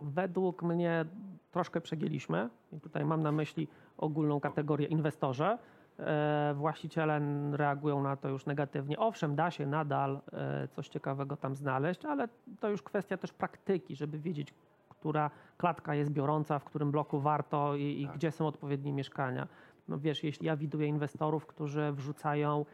według 0.00 0.62
mnie 0.62 1.04
troszkę 1.50 1.80
przegięliśmy. 1.80 2.48
I 2.72 2.80
tutaj 2.80 3.04
mam 3.04 3.22
na 3.22 3.32
myśli 3.32 3.68
ogólną 3.98 4.40
kategorię 4.40 4.86
inwestorzy. 4.86 5.58
E, 5.98 6.54
właściciele 6.56 7.20
reagują 7.52 8.02
na 8.02 8.16
to 8.16 8.28
już 8.28 8.46
negatywnie. 8.46 8.98
Owszem, 8.98 9.36
da 9.36 9.50
się 9.50 9.66
nadal 9.66 10.20
e, 10.32 10.68
coś 10.68 10.88
ciekawego 10.88 11.36
tam 11.36 11.54
znaleźć, 11.54 12.04
ale 12.04 12.28
to 12.60 12.68
już 12.68 12.82
kwestia 12.82 13.16
też 13.16 13.32
praktyki, 13.32 13.96
żeby 13.96 14.18
wiedzieć, 14.18 14.54
która 14.88 15.30
klatka 15.56 15.94
jest 15.94 16.10
biorąca, 16.10 16.58
w 16.58 16.64
którym 16.64 16.90
bloku 16.90 17.20
warto 17.20 17.74
i, 17.74 18.02
i 18.02 18.06
Tak. 18.06 18.16
gdzie 18.16 18.30
są 18.30 18.46
odpowiednie 18.46 18.92
mieszkania. 18.92 19.48
No 19.88 19.98
wiesz, 19.98 20.24
jeśli 20.24 20.46
ja 20.46 20.56
widuję 20.56 20.86
inwestorów, 20.86 21.46
którzy 21.46 21.92
wrzucają 21.92 22.64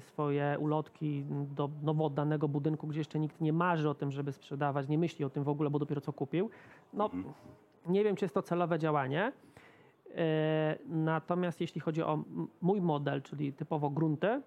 swoje 0.00 0.56
ulotki 0.58 1.24
do 1.30 1.70
nowo 1.82 2.04
oddanego 2.04 2.48
budynku, 2.48 2.86
gdzie 2.86 3.00
jeszcze 3.00 3.18
nikt 3.18 3.40
nie 3.40 3.52
marzy 3.52 3.88
o 3.88 3.94
tym, 3.94 4.12
żeby 4.12 4.32
sprzedawać, 4.32 4.88
nie 4.88 4.98
myśli 4.98 5.24
o 5.24 5.30
tym 5.30 5.44
w 5.44 5.48
ogóle, 5.48 5.70
bo 5.70 5.78
dopiero 5.78 6.00
co 6.00 6.12
kupił. 6.12 6.50
No, 6.92 7.10
nie 7.86 8.04
wiem, 8.04 8.16
czy 8.16 8.24
jest 8.24 8.34
to 8.34 8.42
celowe 8.42 8.78
działanie. 8.78 9.32
E, 10.16 10.78
Natomiast 10.86 11.60
jeśli 11.60 11.80
chodzi 11.80 12.02
o 12.02 12.24
mój 12.62 12.80
model, 12.80 13.22
czyli 13.22 13.52
typowo 13.52 13.90
grunty, 13.90 14.26
e, 14.26 14.42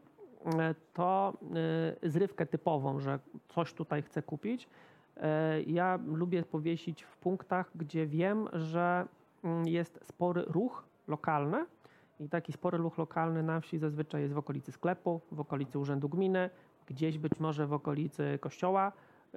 to 0.93 1.33
e, 2.03 2.09
zrywkę 2.09 2.45
typową, 2.45 2.99
że 2.99 3.19
coś 3.47 3.73
tutaj 3.73 4.01
chcę 4.01 4.21
kupić, 4.21 4.67
ja 5.67 5.99
lubię 6.05 6.43
powiesić 6.43 7.03
w 7.03 7.17
punktach, 7.17 7.71
gdzie 7.75 8.07
wiem, 8.07 8.47
że 8.53 9.05
mm, 9.43 9.67
jest 9.67 9.99
spory 10.03 10.41
ruch 10.47 10.83
lokalny 11.07 11.65
i 12.19 12.29
taki 12.29 12.51
spory 12.53 12.77
ruch 12.77 12.97
lokalny 12.97 13.43
na 13.43 13.59
wsi 13.61 13.77
zazwyczaj 13.77 14.21
jest 14.21 14.33
w 14.33 14.37
okolicy 14.37 14.71
sklepu, 14.71 15.21
w 15.31 15.39
okolicy 15.39 15.79
urzędu 15.79 16.09
gminy, 16.09 16.49
gdzieś 16.87 17.17
być 17.17 17.39
może 17.39 17.67
w 17.67 17.73
okolicy 17.73 18.39
kościoła. 18.41 18.91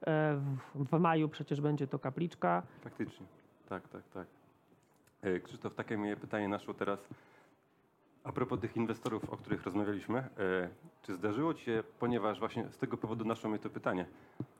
E, 0.06 0.40
W, 0.74 0.98
maju 0.98 1.28
przecież 1.28 1.60
będzie 1.60 1.86
to 1.86 1.98
kapliczka. 1.98 2.62
Faktycznie. 2.80 3.26
Tak, 3.68 3.88
tak, 3.88 4.02
tak. 4.14 4.26
E, 5.22 5.40
Krzysztof, 5.40 5.74
takie 5.74 5.98
mnie 5.98 6.16
pytanie 6.16 6.48
naszło 6.48 6.74
teraz. 6.74 7.08
A 8.24 8.32
propos 8.32 8.60
tych 8.60 8.76
inwestorów, 8.76 9.30
o 9.30 9.36
których 9.36 9.64
rozmawialiśmy, 9.64 10.18
e, 10.18 10.28
czy 11.02 11.14
zdarzyło 11.14 11.54
Ci 11.54 11.64
się, 11.64 11.82
ponieważ 11.98 12.38
właśnie 12.38 12.70
z 12.70 12.78
tego 12.78 12.96
powodu 12.96 13.24
naszło 13.24 13.50
mnie 13.50 13.58
to 13.58 13.70
pytanie, 13.70 14.06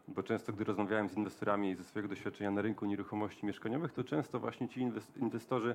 bo 0.08 0.22
często 0.22 0.52
gdy 0.52 0.64
rozmawiałem 0.64 1.08
z 1.08 1.16
inwestorami 1.16 1.74
ze 1.76 1.84
swojego 1.84 2.08
doświadczenia 2.08 2.50
na 2.50 2.62
rynku 2.62 2.84
nieruchomości 2.86 3.46
mieszkaniowych, 3.46 3.92
to 3.92 4.04
często 4.04 4.40
właśnie 4.40 4.68
ci 4.68 4.80
inwes- 4.80 5.18
inwestorzy 5.22 5.74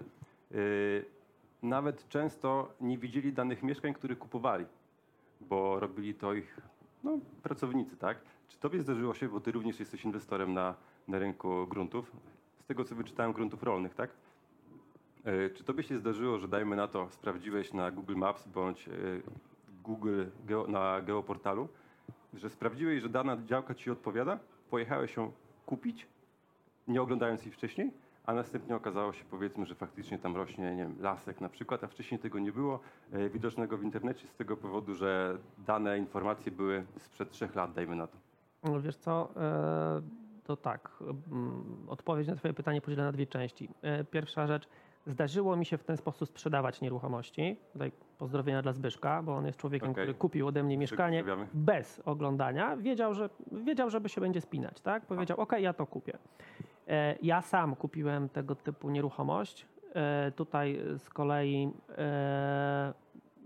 nawet 1.64 2.10
często 2.10 2.74
nie 2.82 2.98
widzieli 2.98 3.34
danych 3.34 3.64
mieszkań, 3.64 3.94
które 3.94 4.16
kupowali, 4.16 4.66
bo 5.42 5.80
robili 5.80 6.14
to 6.14 6.34
ich 6.34 6.60
no, 7.04 7.20
pracownicy, 7.44 7.98
tak? 7.98 8.18
Czy 8.48 8.60
Tobie 8.60 8.82
zdarzyło 8.82 9.14
się, 9.14 9.30
bo 9.30 9.40
Ty 9.40 9.52
również 9.52 9.80
jesteś 9.80 10.06
inwestorem 10.06 10.54
na, 10.54 10.76
na 11.08 11.20
rynku 11.20 11.68
gruntów, 11.68 12.12
z 12.60 12.66
tego 12.66 12.84
co 12.84 12.96
wyczytałem, 12.96 13.34
gruntów 13.34 13.64
rolnych, 13.64 13.96
tak? 13.96 14.10
E, 15.26 15.50
Czy 15.50 15.64
tobie 15.64 15.84
się 15.84 15.98
zdarzyło, 15.98 16.40
że 16.40 16.48
dajmy 16.48 16.76
na 16.76 16.88
to, 16.88 17.10
sprawdziłeś 17.10 17.74
na 17.74 17.92
Google 17.92 18.16
Maps 18.16 18.48
bądź 18.48 18.88
e, 18.88 18.92
Google 19.84 20.24
geo, 20.46 20.68
na 20.68 21.02
geoportalu, 21.02 21.68
że 22.34 22.50
sprawdziłeś, 22.50 23.02
że 23.02 23.10
dana 23.10 23.38
działka 23.46 23.76
ci 23.76 23.92
odpowiada, 23.92 24.40
pojechałeś 24.70 25.16
ją 25.16 25.32
kupić, 25.66 26.08
nie 26.88 27.02
oglądając 27.02 27.46
jej 27.46 27.52
wcześniej, 27.52 27.92
a 28.28 28.34
następnie 28.34 28.76
okazało 28.76 29.14
się, 29.14 29.24
powiedzmy, 29.32 29.66
że 29.66 29.76
faktycznie 29.76 30.20
tam 30.20 30.36
rośnie, 30.36 30.76
nie 30.76 30.84
wiem, 30.84 30.96
lasek 31.00 31.42
na 31.42 31.50
przykład, 31.50 31.84
a 31.84 31.88
wcześniej 31.88 32.20
tego 32.20 32.40
nie 32.40 32.52
było 32.52 32.80
e, 33.12 33.30
widocznego 33.30 33.78
w 33.78 33.84
internecie 33.84 34.28
z 34.28 34.36
tego 34.36 34.58
powodu, 34.58 34.96
że 34.96 35.38
dane 35.58 35.98
informacje 35.98 36.52
były 36.52 36.86
sprzed 36.98 37.32
trzech 37.32 37.56
lat, 37.56 37.74
dajmy 37.74 37.96
na 37.96 38.08
to. 38.08 38.18
No 38.64 38.82
Wiesz 38.82 38.98
co, 38.98 39.30
e, 39.38 40.02
to 40.44 40.58
tak, 40.58 40.90
mm, 41.02 41.64
odpowiedź 41.88 42.28
na 42.28 42.36
twoje 42.36 42.54
pytanie 42.54 42.82
podzielę 42.82 43.04
na 43.04 43.12
dwie 43.12 43.28
części. 43.28 43.70
E, 43.82 44.04
Pierwsza 44.04 44.48
rzecz, 44.48 44.68
zdarzyło 45.08 45.56
mi 45.56 45.66
się 45.66 45.78
w 45.78 45.84
ten 45.84 45.98
sposób 45.98 46.30
sprzedawać 46.30 46.82
nieruchomości. 46.82 47.58
Tutaj 47.74 47.92
pozdrowienia 48.18 48.62
dla 48.62 48.74
Zbyszka, 48.74 49.24
bo 49.24 49.36
on 49.36 49.46
jest 49.46 49.60
człowiekiem, 49.60 49.90
Okej. 49.90 50.04
który 50.04 50.18
kupił 50.18 50.48
ode 50.48 50.64
mnie 50.64 50.78
mieszkanie 50.78 51.24
bez 51.54 52.02
oglądania. 52.06 52.78
Wiedział, 52.78 53.14
że, 53.14 53.30
wiedział, 53.52 53.90
żeby 53.90 54.10
się 54.10 54.22
będzie 54.22 54.42
spinać, 54.42 54.82
tak? 54.82 55.06
Powiedział, 55.06 55.40
ok, 55.40 55.54
ja 55.60 55.74
to 55.74 55.86
kupię. 55.86 56.18
E, 56.88 57.16
Ja 57.22 57.42
sam 57.42 57.76
kupiłem 57.76 58.30
tego 58.30 58.56
typu 58.56 58.90
nieruchomość. 58.90 59.66
E, 59.96 60.32
Tutaj 60.36 60.80
z 60.98 61.10
kolei, 61.10 61.72
e, 61.98 62.94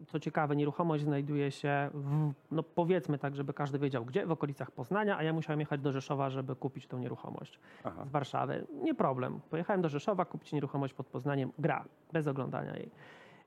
co 0.07 0.19
ciekawe, 0.19 0.55
nieruchomość 0.55 1.03
znajduje 1.03 1.51
się, 1.51 1.89
w, 1.93 2.31
no 2.51 2.63
powiedzmy 2.63 3.17
tak, 3.17 3.35
żeby 3.35 3.53
każdy 3.53 3.79
wiedział 3.79 4.05
gdzie, 4.05 4.25
w 4.25 4.31
okolicach 4.31 4.71
Poznania, 4.71 5.17
a 5.17 5.23
ja 5.23 5.33
musiałem 5.33 5.59
jechać 5.59 5.81
do 5.81 5.91
Rzeszowa, 5.91 6.29
żeby 6.29 6.55
kupić 6.55 6.87
tą 6.87 6.97
nieruchomość 6.99 7.59
Aha. 7.83 8.05
z 8.05 8.09
Warszawy. 8.11 8.67
Nie 8.83 8.95
problem. 8.95 9.39
Pojechałem 9.49 9.81
do 9.81 9.89
Rzeszowa, 9.89 10.25
kupić 10.25 10.53
nieruchomość 10.53 10.93
pod 10.93 11.07
Poznaniem, 11.07 11.51
gra, 11.59 11.85
bez 12.13 12.27
oglądania 12.27 12.75
jej. 12.75 12.91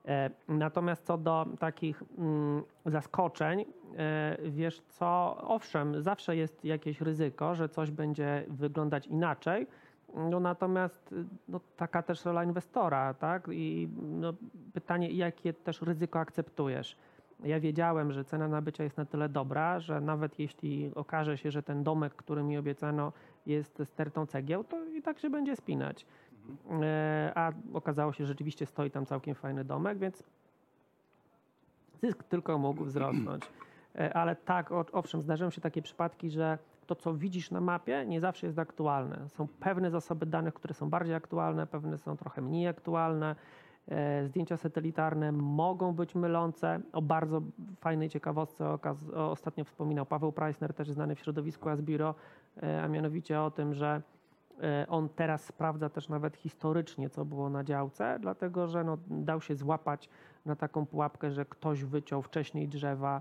E, 0.08 0.30
Natomiast 0.49 1.06
co 1.06 1.18
do 1.18 1.46
takich 1.58 2.02
mm, 2.18 2.62
zaskoczeń, 2.87 3.64
e, 3.96 4.37
wiesz 4.44 4.80
co, 4.80 5.37
owszem, 5.40 6.02
zawsze 6.02 6.37
jest 6.37 6.64
jakieś 6.64 7.00
ryzyko, 7.00 7.54
że 7.54 7.68
coś 7.68 7.90
będzie 7.90 8.44
wyglądać 8.49 9.06
inaczej, 9.06 9.66
no 10.14 10.40
natomiast 10.40 11.14
no, 11.49 11.61
taka 11.76 12.02
też 12.02 12.25
rola 12.25 12.44
inwestora, 12.44 13.14
tak? 13.14 13.49
I 13.52 13.88
no, 14.02 14.32
pytanie, 14.73 15.11
jakie 15.11 15.52
też 15.52 15.82
ryzyko 15.82 16.18
akceptujesz? 16.18 16.96
Ja 17.44 17.61
wiedziałem, 17.61 18.12
że 18.12 18.25
cena 18.25 18.49
nabycia 18.49 18.84
jest 18.84 18.96
na 18.96 19.04
tyle 19.04 19.28
dobra, 19.28 19.80
że 19.80 20.00
nawet 20.00 20.38
jeśli 20.38 20.90
okaże 20.94 21.38
się, 21.38 21.50
że 21.50 21.62
ten 21.62 21.82
domek, 21.82 22.14
który 22.14 22.42
mi 22.42 22.58
obiecano, 22.58 23.12
jest 23.46 23.82
stertą 23.84 24.26
cegieł, 24.26 24.64
to 24.64 24.84
i 24.84 25.02
tak 25.02 25.18
się 25.18 25.30
będzie 25.30 25.56
spinać. 25.56 26.06
E, 26.82 27.32
A 27.34 27.52
okazało 27.72 28.12
się, 28.12 28.24
że 28.24 28.28
rzeczywiście 28.28 28.66
stoi 28.66 28.90
tam 28.90 29.06
całkiem 29.06 29.34
fajny 29.34 29.64
domek, 29.64 29.98
więc 29.98 30.24
zysk 32.02 32.24
tylko 32.24 32.58
mógł 32.58 32.84
wzrosnąć. 32.84 33.42
E, 33.98 34.16
Ale 34.16 34.36
tak, 34.36 34.70
owszem, 34.92 35.22
zdarzają 35.22 35.50
się 35.50 35.60
takie 35.60 35.82
przypadki, 35.82 36.30
że 36.30 36.58
to, 36.86 36.94
co 36.94 37.14
widzisz 37.14 37.50
na 37.50 37.60
mapie, 37.60 38.04
nie 38.06 38.20
zawsze 38.20 38.46
jest 38.46 38.58
aktualne. 38.58 39.28
Są 39.28 39.48
pewne 39.60 39.90
zasoby 39.90 40.26
danych, 40.26 40.54
które 40.54 40.74
są 40.74 40.90
bardziej 40.90 41.14
aktualne, 41.14 41.66
pewne 41.66 41.98
są 41.98 42.16
trochę 42.16 42.42
mniej 42.42 42.68
aktualne. 42.68 43.36
E, 43.88 44.26
Zdjęcia 44.26 44.56
satelitarne 44.56 45.32
mogą 45.32 45.92
być 45.92 46.14
mylące. 46.14 46.80
O 46.92 47.02
bardzo 47.02 47.42
fajnej 47.80 48.08
ciekawostce 48.08 48.78
ostatnio 49.14 49.64
wspominał 49.64 50.06
Paweł 50.06 50.32
Preissner, 50.32 50.74
też 50.74 50.90
znany 50.90 51.14
w 51.14 51.20
środowisku 51.20 51.68
Asbiro, 51.68 52.14
a 52.82 52.88
mianowicie 52.88 53.40
o 53.40 53.50
tym, 53.50 53.74
że 53.74 54.02
on 54.88 55.08
teraz 55.08 55.44
sprawdza 55.44 55.88
też 55.88 56.08
nawet 56.08 56.37
historycznie, 56.37 57.11
co 57.11 57.25
było 57.25 57.50
na 57.50 57.64
działce, 57.64 58.18
dlatego 58.20 58.68
że 58.68 58.84
no, 58.84 58.99
dał 59.06 59.40
się 59.40 59.54
złapać 59.54 60.08
na 60.44 60.56
taką 60.56 60.87
pułapkę, 60.87 61.30
że 61.30 61.44
ktoś 61.44 61.84
wyciął 61.84 62.23
wcześniej 62.23 62.68
drzewa, 62.68 63.16
e, 63.16 63.20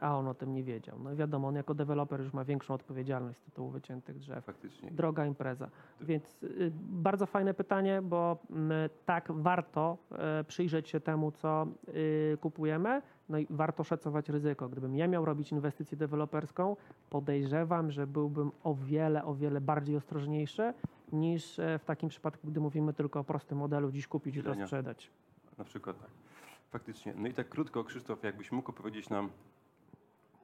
a 0.00 0.16
on 0.16 0.28
o 0.28 0.34
tym 0.34 0.54
nie 0.54 0.62
wiedział. 0.62 0.98
No 0.98 1.12
i 1.12 1.16
wiadomo, 1.16 1.48
on 1.48 1.54
jako 1.54 1.74
deweloper 1.74 2.20
już 2.20 2.32
ma 2.32 2.44
większą 2.44 2.74
odpowiedzialność 2.74 3.38
z 3.38 3.42
tytułu 3.42 3.70
wyciętych 3.70 4.18
drzew. 4.18 4.44
Faktycznie. 4.44 4.90
Droga 4.90 5.26
impreza. 5.26 5.68
Więc 6.00 6.42
y, 6.42 6.72
bardzo 6.80 7.26
fajne 7.26 7.54
pytanie, 7.54 8.02
bo 8.02 8.38
mm, 8.50 8.72
tak 9.06 9.32
warto 9.32 9.98
e, 10.12 10.44
przyjrzeć 10.44 10.88
się 10.88 11.00
temu, 11.00 11.32
co 11.32 11.66
y, 11.88 12.38
kupujemy, 12.40 13.02
no 13.28 13.38
i 13.38 13.46
warto 13.50 13.84
szacować 13.84 14.28
ryzyko. 14.28 14.68
Gdybym 14.68 14.96
ja 14.96 15.08
miał 15.08 15.24
robić 15.24 15.52
inwestycję 15.52 15.98
deweloperską, 15.98 16.76
podejrzewam, 17.10 17.90
że 17.90 18.06
byłbym 18.06 18.52
o 18.64 18.74
wiele, 18.74 19.24
o 19.24 19.34
wiele 19.34 19.60
bardziej 19.60 19.96
ostrożniejszy 19.96 20.74
niż 21.12 21.58
e, 21.58 21.78
w 21.78 21.84
takim 21.84 22.08
przypadku, 22.08 22.48
gdy 22.48 22.60
mówimy 22.60 22.92
tylko 22.92 23.20
o 23.20 23.24
prostym 23.24 23.58
modelu, 23.58 23.90
dziś 23.90 24.06
kupić 24.06 24.36
i 24.36 24.42
to 24.42 24.54
sprzedać. 24.54 25.10
Na 25.58 25.64
przykład 25.64 26.00
tak. 26.00 26.27
Faktycznie. 26.70 27.14
No 27.16 27.28
i 27.28 27.34
tak 27.34 27.48
krótko, 27.48 27.84
Krzysztof, 27.84 28.22
jakbyś 28.22 28.52
mógł 28.52 28.72
powiedzieć 28.72 29.08
nam, 29.10 29.30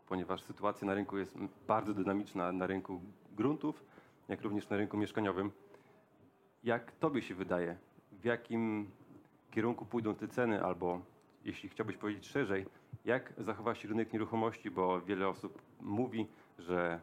ponieważ 0.06 0.42
sytuacja 0.42 0.86
na 0.86 0.94
rynku 0.94 1.18
jest 1.18 1.38
bardzo 1.66 1.94
dynamiczna, 1.94 2.52
na 2.52 2.66
rynku 2.66 3.00
gruntów, 3.36 3.84
jak 4.28 4.42
również 4.42 4.68
na 4.68 4.76
rynku 4.76 4.96
mieszkaniowym, 4.96 5.50
jak 6.64 6.92
tobie 6.92 7.22
się 7.22 7.34
wydaje, 7.34 7.76
w 8.12 8.24
jakim 8.24 8.90
kierunku 9.50 9.84
pójdą 9.84 10.14
te 10.14 10.28
ceny, 10.28 10.64
albo 10.64 11.00
jeśli 11.44 11.68
chciałbyś 11.68 11.96
powiedzieć 11.96 12.26
szerzej, 12.26 12.66
jak 13.04 13.32
zachowa 13.38 13.74
się 13.74 13.88
rynek 13.88 14.12
nieruchomości, 14.12 14.70
bo 14.70 15.00
wiele 15.00 15.28
osób 15.28 15.62
mówi, 15.80 16.26
że 16.58 17.00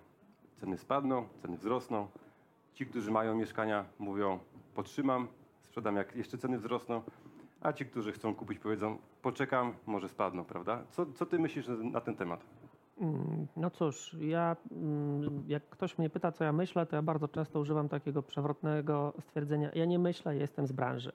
ceny 0.57 0.77
spadną, 0.77 1.27
ceny 1.41 1.57
wzrosną. 1.57 2.07
Ci, 2.73 2.85
którzy 2.85 3.11
mają 3.11 3.35
mieszkania, 3.35 3.85
mówią, 3.99 4.39
potrzymam, 4.75 5.27
sprzedam, 5.61 5.95
jak 5.95 6.15
jeszcze 6.15 6.37
ceny 6.37 6.57
wzrosną, 6.57 7.01
a 7.61 7.73
ci, 7.73 7.85
którzy 7.85 8.11
chcą 8.11 8.35
kupić, 8.35 8.59
powiedzą, 8.59 8.97
poczekam, 9.21 9.73
może 9.85 10.09
spadną, 10.09 10.45
prawda? 10.45 10.83
Co, 10.89 11.05
co 11.05 11.25
ty 11.25 11.39
myślisz 11.39 11.67
na 11.91 12.01
ten 12.01 12.15
temat? 12.15 12.45
Mm, 13.01 13.47
No 13.57 13.69
cóż, 13.69 14.15
ja, 14.19 14.55
mm, 14.71 15.43
jak 15.47 15.69
ktoś 15.69 15.97
mnie 15.97 16.09
pyta, 16.09 16.31
co 16.31 16.43
ja 16.43 16.51
myślę, 16.53 16.85
to 16.85 16.95
ja 16.95 17.01
bardzo 17.01 17.27
często 17.27 17.59
używam 17.59 17.89
takiego 17.89 18.23
przewrotnego 18.23 19.13
stwierdzenia: 19.19 19.69
Ja 19.73 19.85
nie 19.85 19.99
myślę, 19.99 20.35
jestem 20.37 20.67
z 20.67 20.71
branży. 20.71 21.11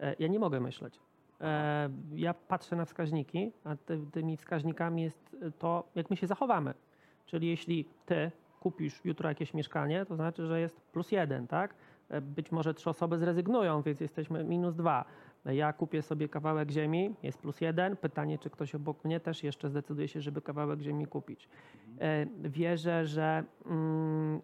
E, 0.00 0.14
Ja 0.18 0.28
nie 0.28 0.38
mogę 0.38 0.60
myśleć. 0.60 1.00
E, 1.40 1.90
Ja 2.14 2.34
patrzę 2.34 2.76
na 2.76 2.84
wskaźniki, 2.84 3.52
a 3.64 3.76
ty, 3.76 4.00
tymi 4.12 4.36
wskaźnikami 4.36 5.02
jest 5.02 5.36
to, 5.58 5.84
jak 5.94 6.10
my 6.10 6.16
się 6.16 6.26
zachowamy. 6.26 6.74
Czyli 7.26 7.48
jeśli 7.48 7.84
ty 8.06 8.30
kupisz 8.60 9.04
jutro 9.04 9.28
jakieś 9.28 9.54
mieszkanie, 9.54 10.06
to 10.06 10.16
znaczy, 10.16 10.46
że 10.46 10.60
jest 10.60 10.80
plus 10.80 11.12
jeden, 11.12 11.46
tak? 11.46 11.74
E, 12.08 12.20
Być 12.20 12.52
może 12.52 12.74
trzy 12.74 12.90
osoby 12.90 13.18
zrezygnują, 13.18 13.82
więc 13.82 14.00
jesteśmy 14.00 14.44
minus 14.44 14.74
dwa. 14.74 15.04
Ja 15.44 15.72
kupię 15.72 16.02
sobie 16.02 16.28
kawałek 16.28 16.70
ziemi, 16.70 17.14
jest 17.22 17.38
plus 17.38 17.60
jeden. 17.60 17.96
Pytanie, 17.96 18.38
czy 18.38 18.50
ktoś 18.50 18.74
obok 18.74 19.04
mnie 19.04 19.20
też 19.20 19.44
jeszcze 19.44 19.68
zdecyduje 19.68 20.08
się, 20.08 20.20
żeby 20.20 20.42
kawałek 20.42 20.80
ziemi 20.80 21.06
kupić. 21.06 21.48
E, 22.00 22.26
Wierzę, 22.26 23.06
że 23.06 23.44
mm, 23.66 24.40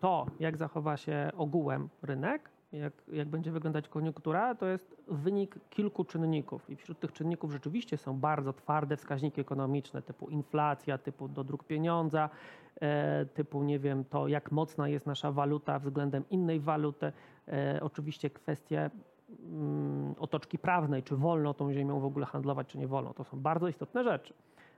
to, 0.00 0.26
jak 0.40 0.56
zachowa 0.56 0.96
się 0.96 1.30
ogółem 1.36 1.88
rynek, 2.02 2.50
jak, 2.72 2.92
jak 3.12 3.28
będzie 3.28 3.50
wyglądać 3.50 3.88
koniunktura, 3.88 4.54
to 4.54 4.66
jest 4.66 4.96
wynik 5.08 5.54
kilku 5.70 6.04
czynników. 6.04 6.70
I 6.70 6.76
wśród 6.76 7.00
tych 7.00 7.12
czynników 7.12 7.52
rzeczywiście 7.52 7.96
są 7.96 8.20
bardzo 8.20 8.52
twarde 8.52 8.96
wskaźniki 8.96 9.40
ekonomiczne, 9.40 10.02
typu 10.02 10.28
inflacja, 10.28 10.98
typu 10.98 11.28
dodruk 11.28 11.64
pieniądza, 11.64 12.30
e, 12.80 13.26
typu, 13.26 13.62
nie 13.62 13.78
wiem, 13.78 14.04
to 14.04 14.28
jak 14.28 14.52
mocna 14.52 14.88
jest 14.88 15.06
nasza 15.06 15.32
waluta 15.32 15.78
względem 15.78 16.24
innej 16.30 16.60
waluty. 16.60 17.12
E, 17.48 17.78
oczywiście 17.82 18.30
kwestie 18.30 18.90
otoczki 20.18 20.58
prawnej, 20.58 21.02
czy 21.02 21.16
wolno 21.16 21.54
tą 21.54 21.72
ziemią 21.72 22.00
w 22.00 22.04
ogóle 22.04 22.26
handlować, 22.26 22.66
czy 22.66 22.78
nie 22.78 22.88
wolno. 22.88 23.14
To 23.14 23.24
są 23.24 23.40
bardzo 23.40 23.68
istotne 23.68 24.04
rzeczy. 24.04 24.34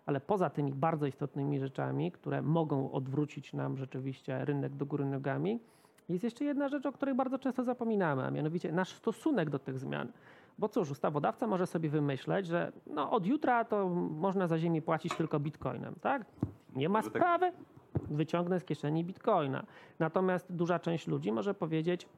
Ale 0.07 0.21
poza 0.21 0.51
tymi 0.51 0.73
bardzo 0.73 1.07
istotnymi 1.07 1.61
rzeczami, 1.61 2.13
które 2.13 2.43
mogą 2.43 2.93
odwrócić 2.93 3.53
nam 3.53 3.77
rzeczywiście 3.77 4.45
rynek 4.45 4.77
do 4.77 4.87
góry 4.87 5.05
nogami, 5.05 5.61
jest 6.09 6.25
jeszcze 6.25 6.45
jedna 6.45 6.69
rzecz, 6.69 6.87
o 6.87 6.93
której 6.93 7.15
bardzo 7.15 7.39
często 7.39 7.65
zapominamy, 7.65 8.25
a 8.25 8.31
mianowicie 8.31 8.73
nasz 8.73 8.89
stosunek 8.95 9.51
do 9.51 9.59
tych 9.59 9.79
zmian. 9.79 10.09
Bo 10.59 10.69
cóż, 10.69 10.91
ustawodawca 10.91 11.47
może 11.47 11.67
sobie 11.67 11.89
wymyśleć, 11.89 12.47
że 12.47 12.73
no, 12.87 13.11
od 13.11 13.27
jutra 13.27 13.65
to 13.65 13.89
można 14.11 14.47
za 14.47 14.59
ziemię 14.59 14.83
płacić 14.83 15.15
tylko 15.15 15.41
bitcoinem, 15.41 15.95
tak? 16.01 16.25
Nie 16.77 16.89
ma 16.89 17.03
tak- 17.03 17.11
sprawy, 17.11 17.53
wyciągnę 18.11 18.61
z 18.61 18.65
kieszeni 18.65 19.05
bitcoina. 19.05 19.65
Natomiast 19.99 20.53
duża 20.53 20.79
część 20.79 21.07
ludzi 21.07 21.33
może 21.33 21.55
powiedzieć, 21.55 22.09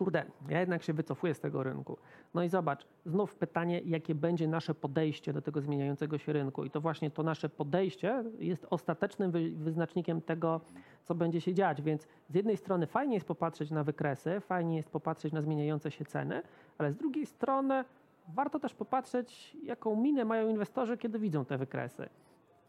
kurde, 0.00 0.24
ja 0.48 0.60
jednak 0.60 0.82
się 0.82 0.92
wycofuję 0.92 1.34
z 1.34 1.40
tego 1.40 1.62
rynku. 1.62 1.96
No 2.34 2.42
i 2.42 2.48
zobacz, 2.48 2.86
znów 3.06 3.34
pytanie, 3.34 3.80
jakie 3.84 4.14
będzie 4.14 4.48
nasze 4.48 4.74
podejście 4.74 5.32
do 5.32 5.42
tego 5.42 5.60
zmieniającego 5.60 6.18
się 6.18 6.32
rynku. 6.32 6.64
I 6.64 6.70
to 6.70 6.80
właśnie 6.80 7.10
to 7.10 7.22
nasze 7.22 7.48
podejście 7.48 8.24
jest 8.38 8.66
ostatecznym 8.70 9.30
wy- 9.30 9.50
wyznacznikiem 9.50 10.20
tego, 10.20 10.60
co 11.04 11.14
będzie 11.14 11.40
się 11.40 11.54
dziać. 11.54 11.82
Więc 11.82 12.08
z 12.28 12.34
jednej 12.34 12.56
strony 12.56 12.86
fajnie 12.86 13.14
jest 13.14 13.26
popatrzeć 13.26 13.70
na 13.70 13.84
wykresy, 13.84 14.40
fajnie 14.40 14.76
jest 14.76 14.90
popatrzeć 14.90 15.32
na 15.32 15.40
zmieniające 15.42 15.90
się 15.90 16.04
ceny, 16.04 16.42
ale 16.78 16.92
z 16.92 16.96
drugiej 16.96 17.26
strony 17.26 17.84
warto 18.34 18.58
też 18.60 18.74
popatrzeć, 18.74 19.56
jaką 19.62 19.96
minę 19.96 20.24
mają 20.24 20.48
inwestorzy, 20.48 20.98
kiedy 20.98 21.18
widzą 21.18 21.44
te 21.44 21.58
wykresy. 21.58 22.08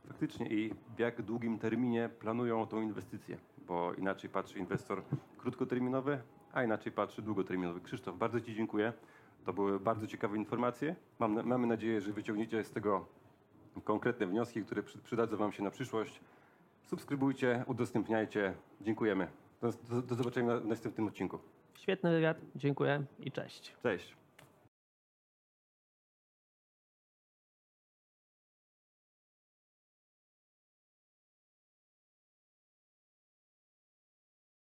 Faktycznie 0.07 0.47
i 0.47 0.73
w 0.95 0.99
jak 0.99 1.21
długim 1.21 1.59
terminie 1.59 2.09
planują 2.19 2.67
tą 2.67 2.81
inwestycję, 2.81 3.37
bo 3.67 3.93
inaczej 3.93 4.29
patrzy 4.29 4.59
inwestor 4.59 5.03
krótkoterminowy, 5.37 6.19
a 6.53 6.63
inaczej 6.63 6.91
patrzy 6.91 7.21
długoterminowy. 7.21 7.81
Krzysztof, 7.81 8.17
bardzo 8.17 8.41
Ci 8.41 8.55
dziękuję. 8.55 8.93
To 9.45 9.53
były 9.53 9.79
bardzo 9.79 10.07
ciekawe 10.07 10.37
informacje. 10.37 10.95
Mam, 11.19 11.47
mamy 11.47 11.67
nadzieję, 11.67 12.01
że 12.01 12.13
wyciągniecie 12.13 12.63
z 12.63 12.71
tego 12.71 13.05
konkretne 13.83 14.27
wnioski, 14.27 14.65
które 14.65 14.83
przy, 14.83 14.97
przydadzą 14.97 15.37
Wam 15.37 15.51
się 15.51 15.63
na 15.63 15.71
przyszłość. 15.71 16.21
Subskrybujcie, 16.83 17.63
udostępniajcie. 17.67 18.53
Dziękujemy. 18.81 19.27
Do, 19.61 19.71
do, 19.89 20.01
do 20.01 20.15
zobaczenia 20.15 20.57
w 20.57 20.65
następnym 20.65 21.07
odcinku. 21.07 21.39
Świetny 21.79 22.11
wywiad, 22.11 22.37
dziękuję 22.55 23.03
i 23.19 23.31
cześć. 23.31 23.75
Cześć. 23.83 24.20